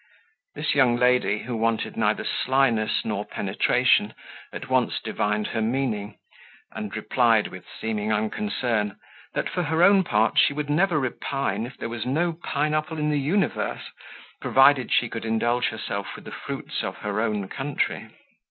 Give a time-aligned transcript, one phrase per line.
[0.55, 4.15] This young lady, who wanted neither slyness nor penetration,
[4.51, 6.17] at once divined her meaning,
[6.71, 8.97] and replied, with seeming unconcern,
[9.35, 12.97] that for her own part she should never repine if there was no pine apple
[12.97, 13.91] in the universe,
[14.41, 18.09] provided she could indulge herself with the fruits of her own country.